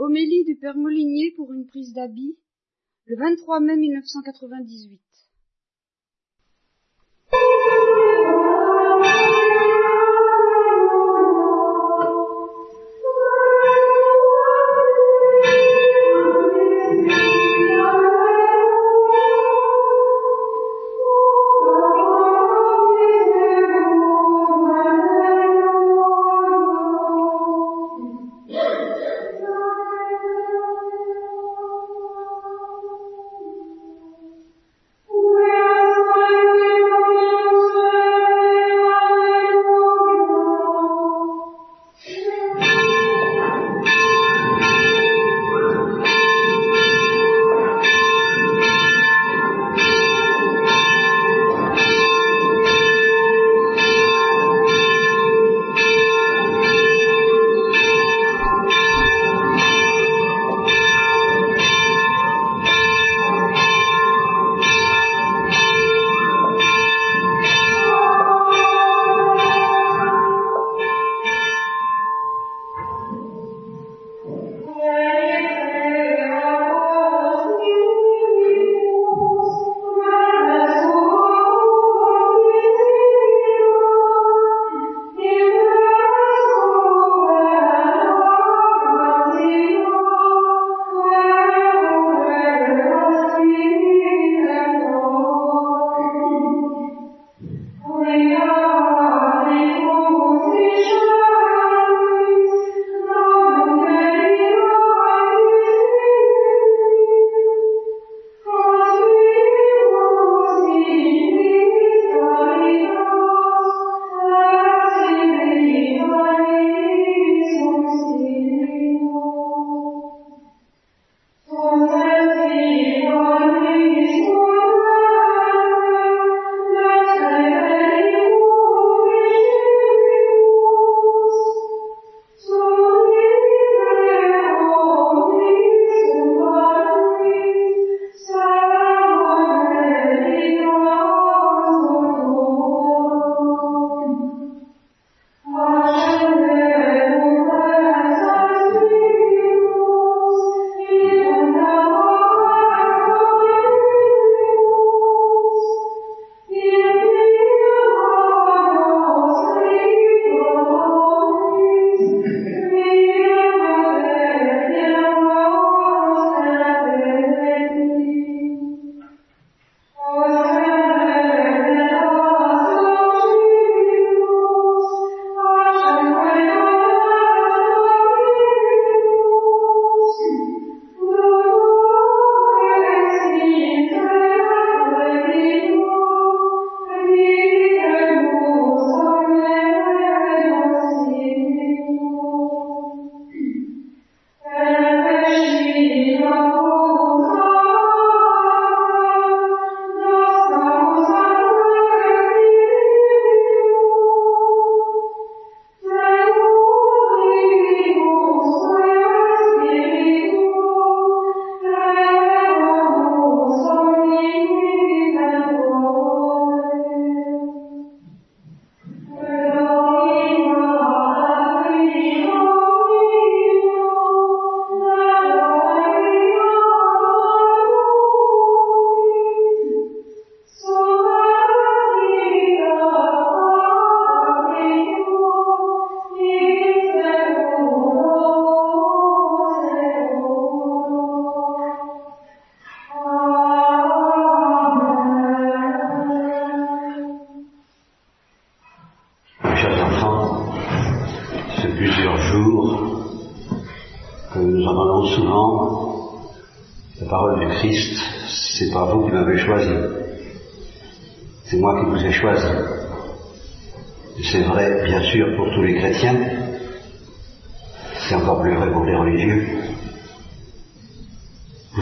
[0.00, 2.38] Homélie du Père Molinier pour une prise d'habit,
[3.06, 5.00] le 23 mai 1998.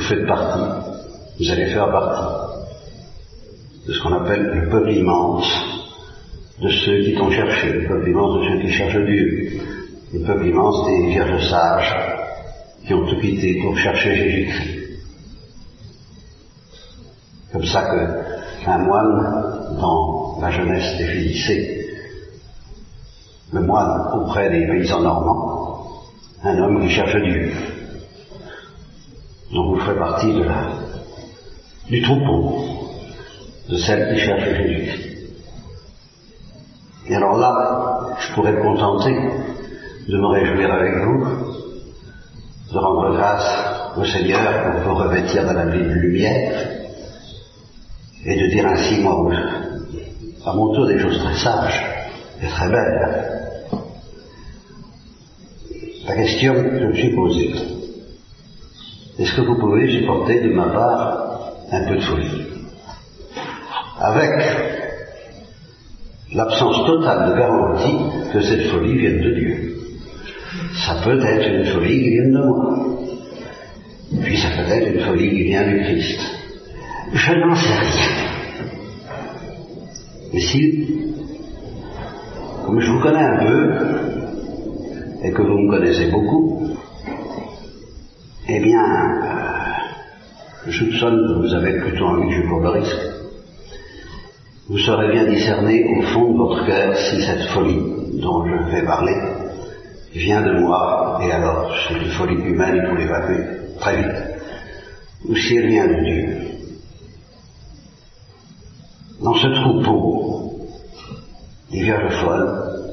[0.08, 0.60] Faites partie,
[1.38, 2.66] vous allez faire partie
[3.86, 5.46] de ce qu'on appelle le peuple immense
[6.60, 9.60] de ceux qui t'ont cherché, le peuple immense de ceux qui cherchent Dieu,
[10.14, 11.96] le peuple immense des vierges sages
[12.86, 14.76] qui ont tout quitté pour chercher Jésus-Christ.
[17.52, 18.36] Comme ça que
[18.68, 21.86] un moine, dans la jeunesse des
[23.52, 26.02] le moine auprès des paysans normands,
[26.42, 27.52] un homme qui cherche Dieu.
[29.50, 30.68] Ferai partie de la,
[31.88, 32.58] du troupeau,
[33.68, 35.28] de celle qui cherche Jésus.
[37.08, 39.14] Et alors là, je pourrais me contenter
[40.08, 41.26] de me réjouir avec vous,
[42.72, 46.68] de rendre grâce au Seigneur pour vous revêtir de la vie de lumière,
[48.24, 49.30] et de dire ainsi, moi,
[50.44, 51.84] à mon tour, des choses très sages
[52.42, 53.32] et très belles.
[56.08, 57.54] La question que je me suis posée,
[59.18, 62.42] est-ce que vous pouvez supporter de ma part un peu de folie
[63.98, 64.30] Avec
[66.34, 69.76] l'absence totale de garantie que cette folie vienne de Dieu.
[70.86, 72.76] Ça peut être une folie qui vient de moi.
[74.22, 76.20] Puis ça peut être une folie qui vient du Christ.
[77.14, 78.26] Je n'en sais rien.
[80.34, 80.86] Mais si,
[82.66, 83.74] comme je vous connais un peu,
[85.24, 86.75] et que vous me connaissez beaucoup,
[88.48, 89.66] eh bien, euh,
[90.66, 92.96] je soupçonne que vous avez plutôt envie que je cours le risque.
[94.68, 98.84] Vous saurez bien discerner au fond de votre cœur si cette folie dont je vais
[98.84, 99.16] parler
[100.12, 104.22] vient de moi, et alors c'est une folie humaine, il faut très vite,
[105.28, 106.38] ou si elle vient de Dieu.
[109.22, 110.52] Dans ce troupeau
[111.70, 112.92] des vierges folles,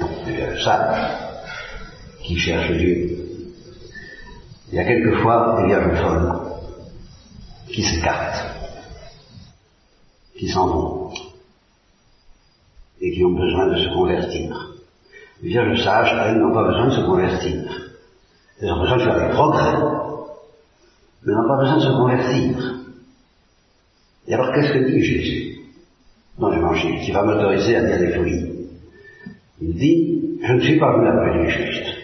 [0.00, 1.10] non, des vierges sages,
[2.22, 3.15] qui cherchent Dieu.
[4.68, 6.32] Il y a quelquefois des vierges folles
[7.68, 8.44] qui s'écartent,
[10.36, 11.10] qui s'en vont,
[13.00, 14.74] et qui ont besoin de se convertir.
[15.42, 17.92] Les vierges sages, elles, n'ont pas besoin de se convertir.
[18.60, 19.74] Elles ont besoin de faire des progrès,
[21.22, 22.74] mais n'ont pas besoin de se convertir.
[24.26, 25.58] Et alors qu'est-ce que dit Jésus
[26.38, 28.68] dans l'évangile qui va m'autoriser à dire des folies?
[29.60, 31.95] Il dit, je ne suis pas venu appeler juste,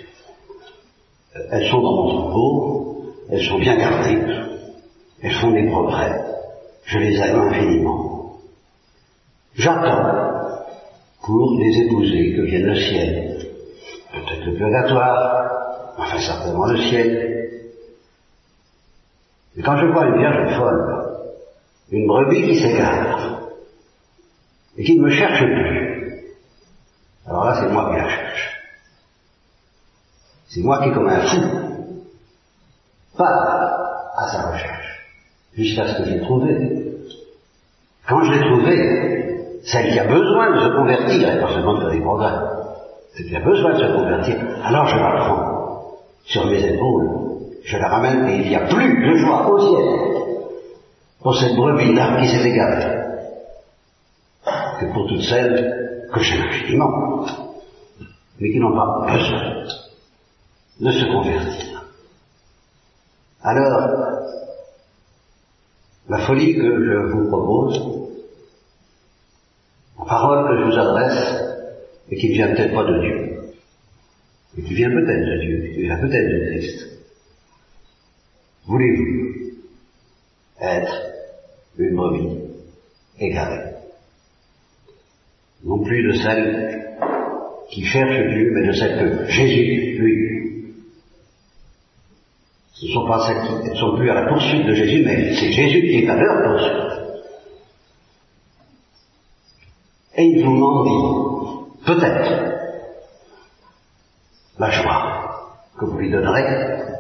[1.34, 4.18] elles sont dans mon troupeau, elles sont bien gardées,
[5.22, 6.20] elles font des progrès,
[6.84, 8.36] je les aime infiniment.
[9.54, 10.22] J'attends
[11.22, 13.46] pour les épouser que vienne le ciel,
[14.12, 17.28] peut-être le purgatoire, enfin certainement le ciel.
[19.56, 21.28] Et quand je vois une vierge folle,
[21.90, 23.40] une brebis qui s'égare,
[24.76, 26.24] et qui ne me cherche plus,
[27.26, 28.52] alors là c'est moi qui la cherche.
[30.52, 31.40] C'est moi qui, comme un fou,
[33.16, 35.08] pars à sa recherche,
[35.54, 36.94] jusqu'à ce que j'ai trouvé.
[38.06, 41.80] Quand je l'ai trouvé, celle qui a besoin de se convertir, et pas seulement de
[41.80, 42.34] faire des progrès,
[43.16, 45.82] celle qui a besoin de se convertir, alors je la prends
[46.24, 47.08] sur mes épaules,
[47.64, 49.84] je la ramène, et il n'y a plus de joie au ciel
[51.22, 52.98] pour cette brebis-là qui s'est égarée
[54.80, 57.24] que pour toutes celles que j'aime infiniment,
[58.38, 59.62] mais qui n'ont pas besoin
[60.82, 61.84] de se convertir.
[63.40, 63.88] Alors,
[66.08, 68.10] la folie que je vous propose,
[69.96, 71.52] la parole que je vous adresse,
[72.10, 73.42] et qui ne vient peut-être pas de Dieu,
[74.56, 76.88] mais qui vient peut-être de Dieu, qui vient peut-être de Christ.
[78.66, 79.52] Voulez-vous
[80.60, 81.02] être
[81.78, 82.38] une brebis
[83.20, 83.76] égarée?
[85.64, 86.96] Non plus de celle
[87.70, 90.41] qui cherche Dieu, mais de celle que Jésus, lui,
[92.88, 95.82] ne sont pas celles qui sont plus à la poursuite de Jésus, mais c'est Jésus
[95.82, 96.92] qui est à leur poursuite.
[100.16, 102.52] Et il vous dit, peut-être,
[104.58, 106.92] la joie que vous lui donnerez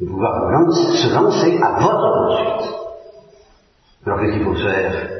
[0.00, 2.74] de pouvoir se lancer à votre poursuite.
[4.06, 5.10] Alors qu'est-ce qu'il faut faire?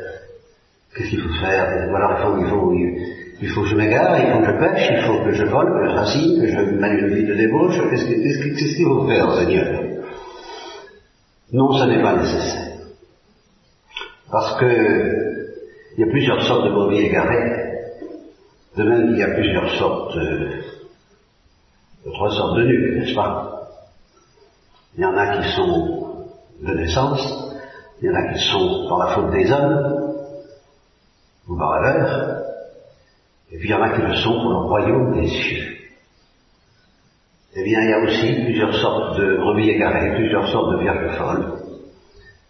[0.94, 1.88] Qu'est-ce qu'il faut faire?
[1.90, 4.88] Voilà, il faut, il faut, il faut que je m'égare, il faut que je pêche,
[4.90, 7.78] il faut que je vole, que je racine, que je mène une vie de débauche.
[7.90, 9.82] Qu'est-ce qu'il faut faire, Seigneur
[11.52, 12.78] Non, ce n'est pas nécessaire.
[14.30, 15.24] Parce que
[15.96, 17.64] il y a plusieurs sortes de brebis égarées,
[18.76, 20.50] de même qu'il y a plusieurs sortes, de,
[22.12, 23.70] trois sortes de nus, n'est-ce pas?
[24.96, 26.26] Il y en a qui sont
[26.62, 27.54] de naissance,
[28.02, 30.14] il y en a qui sont par la faute des hommes,
[31.48, 32.33] ou par erreur,
[33.54, 35.76] et puis il y en a qui le sont pour le royaume des cieux.
[37.54, 41.16] Eh bien, il y a aussi plusieurs sortes de brebis égarées, plusieurs sortes de vierges
[41.16, 41.52] folles.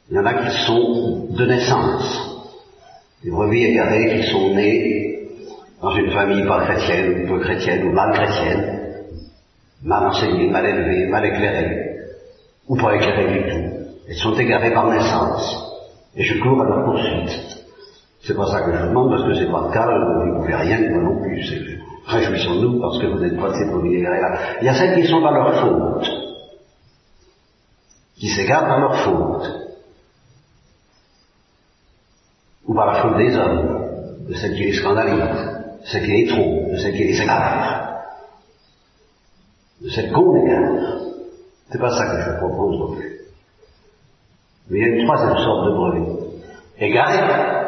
[0.09, 2.49] Il y en a qui sont de naissance.
[3.23, 5.29] Des brebis égarées qui sont nées
[5.83, 8.81] dans une famille pas chrétienne, ou peu chrétienne, ou mal chrétienne,
[9.83, 11.99] mal enseignée, mal élevée, mal éclairée,
[12.67, 13.75] ou pas éclairée du tout.
[14.09, 15.71] Elles sont égarées par naissance.
[16.17, 17.64] Et je cours à leur poursuite.
[18.27, 20.41] C'est pas ça que je vous demande, parce que c'est pas le cas, vous ne
[20.41, 21.81] pouvez rien, moi non plus.
[22.07, 24.39] Réjouissons-nous parce que vous n'êtes pas ces premiers là.
[24.61, 26.07] Il y a celles qui sont par leur faute,
[28.17, 29.51] qui s'égarent par leur faute,
[32.67, 35.19] ou par la faute des hommes, de celles qui les scandalisent,
[35.83, 38.01] de celles qui les trompent, de celles qui les égarent,
[39.83, 41.01] de celles qu'on égare.
[41.71, 43.21] C'est pas ça que je propose non plus.
[44.71, 46.25] Mais il y a une troisième sorte de brebis.
[46.79, 47.64] Égarés,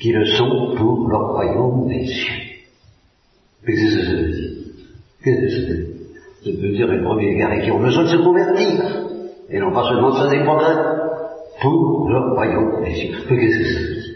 [0.00, 2.42] qui le sont pour le royaume des cieux.
[3.66, 4.50] Qu'est-ce que ça veut dire?
[5.24, 5.86] Qu'est-ce que ça veut dire?
[6.44, 9.06] Ça veut dire les premiers égarés qui ont besoin de se convertir,
[9.50, 10.76] et non pas seulement de faire des progrès,
[11.60, 13.16] pour le royaume des cieux.
[13.28, 14.14] Qu'est-ce que ça veut dire?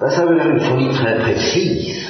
[0.00, 2.08] Ben, Ça veut dire une folie très précise,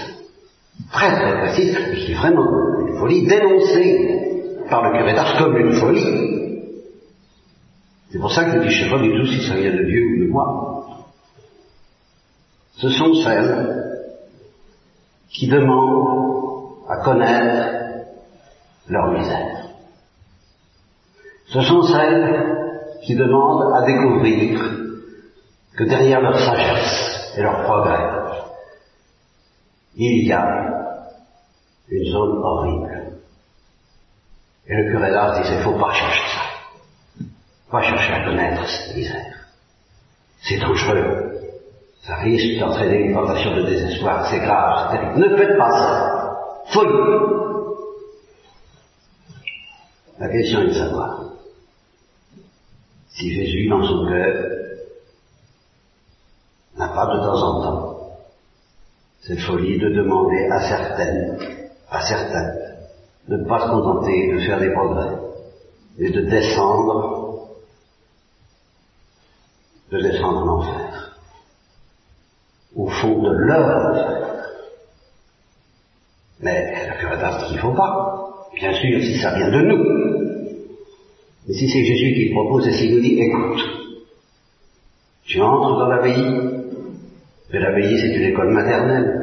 [0.92, 2.44] très très précise, et qui est vraiment
[2.86, 4.18] une folie dénoncée
[4.68, 6.28] par le curé d'Ars comme une folie.
[8.12, 10.26] C'est pour ça que je ne sais pas tout si ça vient de Dieu ou
[10.26, 10.79] de moi
[12.80, 14.06] ce sont celles
[15.28, 18.06] qui demandent à connaître
[18.88, 19.66] leur misère.
[21.48, 22.56] Ce sont celles
[23.02, 24.60] qui demandent à découvrir
[25.76, 28.20] que derrière leur sagesse et leur progrès,
[29.96, 30.46] il y a
[31.90, 33.18] une zone horrible.
[34.66, 37.24] Et le curé d'art disait, il faut pas chercher ça.
[37.70, 39.34] Pas chercher à connaître cette misère.
[40.42, 41.29] C'est dangereux.
[42.02, 44.26] Ça risque d'entraîner une tentation de désespoir.
[44.30, 45.20] C'est grave, c'est terrible.
[45.20, 46.36] Ne faites pas ça.
[46.66, 47.40] Folie.
[50.18, 51.20] La question est de savoir
[53.08, 54.50] si Jésus, dans son cœur,
[56.76, 57.90] n'a pas de temps en temps
[59.22, 61.38] cette folie de demander à certaines,
[61.90, 62.78] à certaines,
[63.28, 65.18] de ne pas se contenter de faire des progrès,
[65.98, 67.48] mais de descendre,
[69.92, 71.09] de descendre en enfer
[72.74, 74.30] au fond de leur
[76.40, 76.72] Mais
[77.02, 78.48] la d'art qu'il ne faut pas.
[78.54, 79.84] Bien sûr, si ça vient de nous.
[81.46, 83.60] Mais si c'est Jésus qui le propose et s'il nous dit, écoute,
[85.24, 86.40] tu entres dans l'abbaye,
[87.52, 89.16] mais l'abbaye c'est une école maternelle.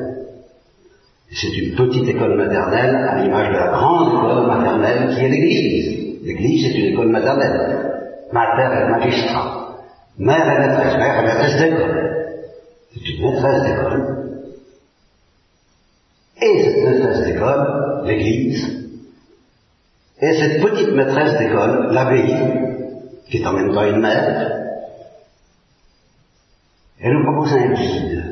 [1.30, 6.24] C'est une petite école maternelle à l'image de la grande école maternelle qui est l'Église.
[6.24, 7.92] L'Église c'est une école maternelle.
[8.32, 9.78] Mater et magistrat.
[10.18, 12.07] Mère et maîtresse, mère et maîtresse d'école.
[12.94, 14.28] C'est une maîtresse d'école.
[16.42, 18.78] Et cette maîtresse d'école, l'Église,
[20.20, 22.36] et cette petite maîtresse d'école, l'abbaye,
[23.30, 24.52] qui est en même temps une mère,
[27.00, 28.24] elle nous propose un guide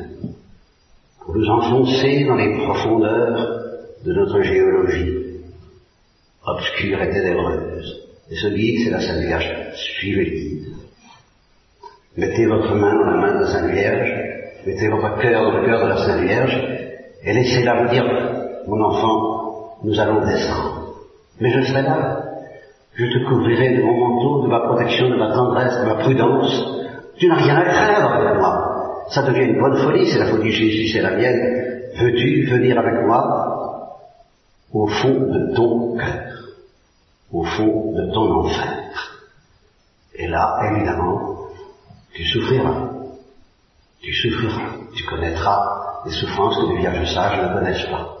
[1.20, 3.62] pour nous enfoncer dans les profondeurs
[4.04, 5.42] de notre géologie,
[6.44, 8.02] obscure et ténébreuse.
[8.30, 9.50] Et ce guide, c'est la Sainte Vierge.
[9.74, 10.66] Suivez le guide.
[12.16, 14.35] Mettez votre main dans la main de la Sainte Vierge
[14.66, 16.60] mettez votre cœur dans le cœur de la Sainte Vierge,
[17.22, 18.04] et laissez-la vous dire,
[18.66, 20.94] mon enfant, nous allons descendre.
[21.40, 22.22] Mais je serai là.
[22.94, 26.64] Je te couvrirai de mon manteau, de ma protection, de ma tendresse, de ma prudence.
[27.16, 29.04] Tu n'as rien à craindre avec moi.
[29.10, 31.90] Ça devient une bonne folie, c'est la folie de Jésus, c'est la mienne.
[32.00, 33.92] Veux-tu venir avec moi?
[34.72, 36.38] Au fond de ton cœur,
[37.32, 39.14] au fond de ton enfer
[40.14, 41.36] Et là, évidemment,
[42.14, 42.95] tu souffriras
[44.00, 48.16] tu souffriras, tu connaîtras les souffrances que les vierges sages ne connaissent pas.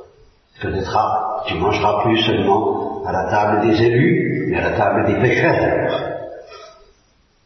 [0.54, 5.06] Tu connaîtras, tu mangeras plus seulement à la table des élus, mais à la table
[5.06, 6.16] des pécheurs.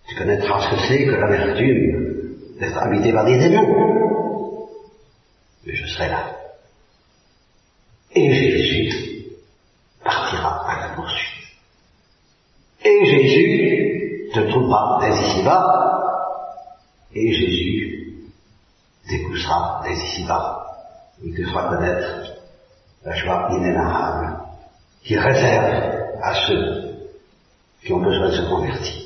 [0.09, 2.01] Tu connaîtras ce que c'est que l'amertume
[2.59, 4.67] d'être habité par des démons.
[5.67, 6.37] Mais je serai là.
[8.13, 9.25] Et Jésus
[10.03, 11.49] partira à la poursuite.
[12.85, 15.97] Et Jésus te trouvera dès ici-bas.
[17.15, 17.80] Et Jésus
[19.11, 20.67] t'épousera dès ici-bas.
[21.23, 22.33] Il te fera connaître
[23.05, 24.39] la joie inénarrable
[25.03, 25.75] qu'il réserve
[26.23, 26.91] à ceux
[27.83, 29.03] qui ont besoin de se convertir.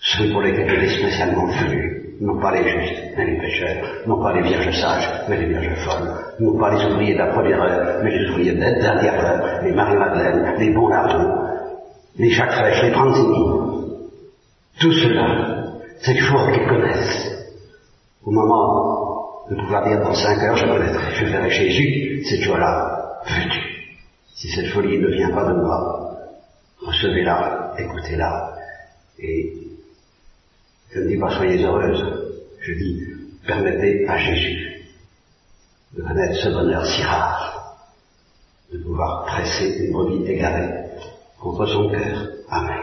[0.00, 4.22] Ceux pour lesquels il est spécialement venu, non pas les justes, mais les pécheurs, non
[4.22, 7.62] pas les vierges sages, mais les vierges folles, non pas les ouvriers de la première
[7.62, 11.48] heure, mais les ouvriers de la dernière heure, les Marie-Madeleine, les bons larrons,
[12.16, 13.44] les Jacques Fraîche, les Franzini.
[14.80, 15.64] Tout cela,
[16.00, 17.30] cette joie qu'ils connaissent,
[18.24, 18.99] au moment
[19.50, 23.60] de pouvoir dire dans cinq heures, je connaîtrai, je verrai Jésus, cette joie-là, veux-tu?
[24.36, 26.16] Si cette folie ne vient pas de moi,
[26.80, 28.54] recevez-la, écoutez-la,
[29.18, 29.52] et
[30.92, 32.30] je ne dis pas soyez heureuse,
[32.60, 33.02] je dis
[33.44, 34.86] permettez à Jésus
[35.96, 37.76] de connaître ce bonheur si rare,
[38.72, 40.72] de pouvoir presser une brebis égarée
[41.40, 42.28] contre son cœur.
[42.48, 42.78] Amen.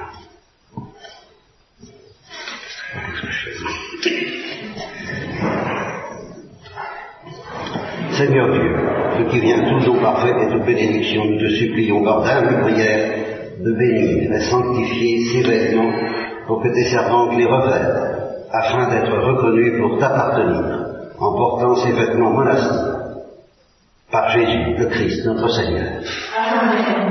[8.18, 8.76] Seigneur Dieu,
[9.20, 13.14] ce qui vient tout au parfait et toute bénédiction, nous te supplions par d'humbles prière
[13.60, 15.92] de bénir et sanctifier ces vêtements
[16.48, 20.88] pour que tes servantes les revêtent, afin d'être reconnues pour t'appartenir,
[21.20, 22.96] en portant ces vêtements monastiques.
[24.12, 26.02] Par Jésus, le Christ, notre Seigneur.
[26.36, 27.08] Amen.